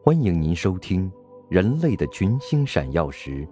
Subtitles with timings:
[0.00, 1.10] 欢迎您收听
[1.50, 3.46] 《人类的群星闪耀时》，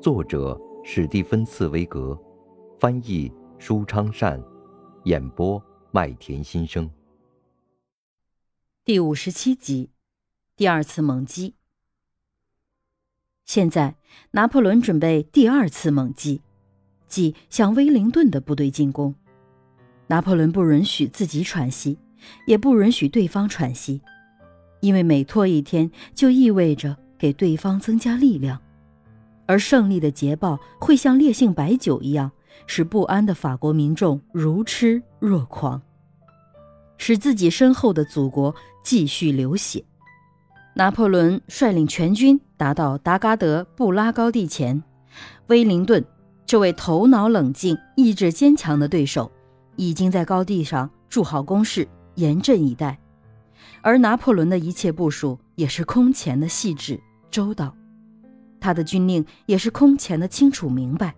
[0.00, 2.16] 作者史蒂芬·茨威格，
[2.78, 4.40] 翻译舒昌善，
[5.04, 6.88] 演播麦田心声。
[8.84, 9.90] 第五十七集，
[10.56, 11.54] 第二次猛击。
[13.46, 13.96] 现在，
[14.32, 16.42] 拿破仑准备第二次猛击，
[17.08, 19.14] 即向威灵顿的部队进攻。
[20.06, 21.98] 拿破仑不允许自己喘息，
[22.46, 24.02] 也不允许对方喘息。
[24.80, 28.60] 因为每拖一天，就意味着给对方增加力量，
[29.46, 32.30] 而胜利的捷报会像烈性白酒一样，
[32.66, 35.80] 使不安的法国民众如痴若狂，
[36.96, 38.54] 使自己身后的祖国
[38.84, 39.84] 继续流血。
[40.74, 44.80] 拿破仑率领全军达到达嘎德布拉高地前，
[45.48, 46.04] 威灵顿
[46.46, 49.28] 这位头脑冷静、意志坚强的对手，
[49.74, 52.96] 已经在高地上筑好工事，严阵以待。
[53.82, 57.74] 而拿破仑的一切部署也是空前的细致周到，
[58.60, 61.14] 他的军令也是空前的清楚明白。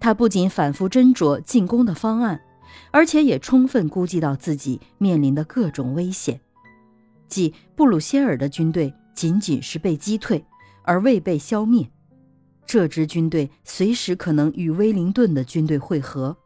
[0.00, 2.40] 他不仅反复斟酌进攻的方案，
[2.90, 6.40] 而且也充分估计到自己面临的各种危险，
[7.28, 10.44] 即布鲁歇尔的军队仅仅是被击退，
[10.82, 11.88] 而未被消灭。
[12.66, 16.36] 这支军队随时可能与威灵顿的军队会合。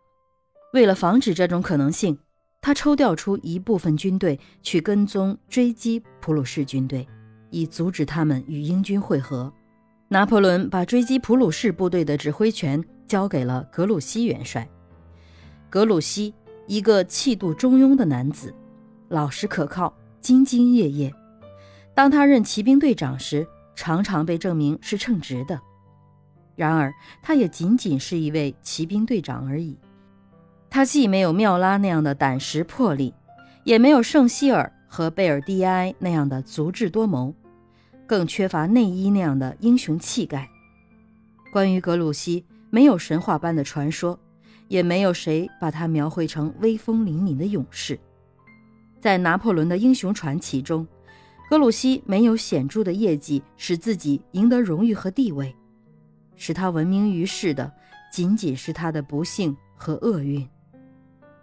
[0.73, 2.19] 为了防止这种可能性。
[2.63, 7.07] 他抽调出一部分军队去跟踪追击普鲁士军队，
[7.51, 9.53] 以阻止他们与英军会合。
[10.09, 14.69] 拿破仑把追击普鲁士部队的指挥权交给了格鲁希元帅。
[15.71, 16.35] 格鲁希，
[16.67, 18.53] 一个气度中庸的男子，
[19.09, 21.15] 老实可靠，兢兢业业。
[21.95, 25.59] 当他任骑兵队长时，常常被证明是称职的。
[26.57, 29.79] 然而，他也仅仅是一位骑兵队长而已。
[30.71, 33.13] 他既没有缪拉那样的胆识魄力，
[33.65, 37.35] 也没有圣希尔和贝尔蒂埃那样的足智多谋，
[38.07, 40.49] 更缺乏内伊那样的英雄气概。
[41.53, 44.17] 关于格鲁希，没有神话般的传说，
[44.69, 47.99] 也没有谁把他描绘成威风凛凛的勇士。
[49.01, 50.87] 在拿破仑的英雄传奇中，
[51.49, 55.53] 格鲁希没有显著的业绩使自己赢得荣誉和地位，
[56.37, 57.73] 使他闻名于世的
[58.13, 60.49] 仅仅是他的不幸和厄运。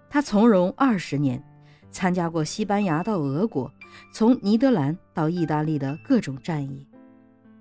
[0.09, 1.43] 他从容二十年，
[1.91, 3.71] 参加过西班牙到俄国，
[4.13, 6.87] 从尼德兰到意大利的各种战役。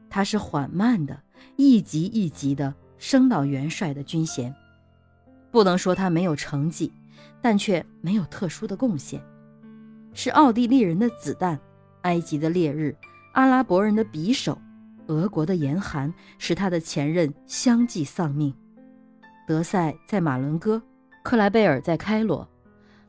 [0.09, 1.21] 他是缓慢的，
[1.57, 4.55] 一级一级的升到元帅的军衔。
[5.51, 6.93] 不能说他没有成绩，
[7.43, 9.21] 但却没有特殊的贡献。
[10.15, 11.59] 是奥地利人的子弹，
[12.03, 12.97] 埃及的烈日，
[13.33, 14.57] 阿拉伯人的匕首，
[15.09, 18.55] 俄国的严寒，使他的前任相继丧命。
[19.47, 20.81] 德赛在马伦哥。
[21.27, 22.49] 克莱贝尔在开罗，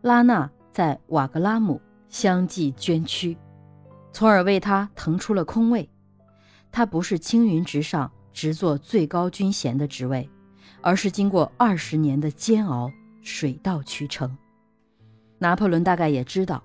[0.02, 1.80] 拉纳在瓦格拉姆
[2.10, 3.38] 相继捐躯，
[4.12, 5.88] 从而为他腾出了空位。
[6.72, 10.28] 他不是青云直上，直坐最高军衔的职位，
[10.82, 12.92] 而是经过二十年的煎熬，
[13.22, 14.36] 水到渠成。
[15.38, 16.64] 拿破仑大概也知道，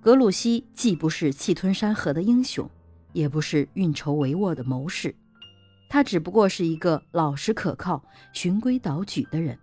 [0.00, 2.70] 格鲁希既不是气吞山河的英雄，
[3.12, 5.12] 也不是运筹帷幄的谋士，
[5.88, 8.00] 他只不过是一个老实可靠、
[8.32, 9.58] 循规蹈矩的人。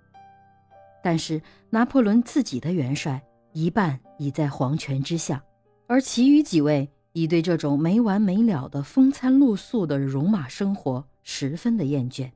[1.03, 3.21] 但是拿破仑自己的元帅
[3.53, 5.43] 一半已在皇权之下，
[5.87, 12.31] 而其余几位已对这种没完没了的风餐露宿的戎马生活十分的厌倦，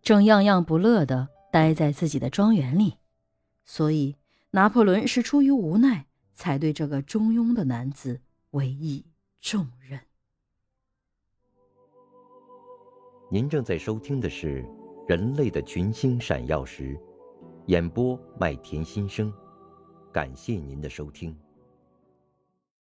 [0.00, 2.94] 正样样不乐地待在自己的庄园里。
[3.64, 4.16] 所以
[4.52, 8.20] 拿破仑是出于无奈，才对这个中庸的男子
[8.50, 9.04] 委以
[9.40, 9.98] 重任。
[13.30, 14.62] 您正在收听的是
[15.08, 16.94] 《人类的群星闪耀时》。
[17.66, 19.32] 演播麦田心声，
[20.12, 21.34] 感谢您的收听。